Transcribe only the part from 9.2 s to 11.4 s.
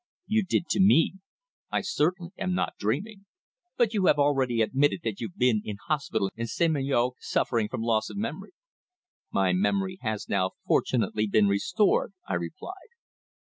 "My memory has now fortunately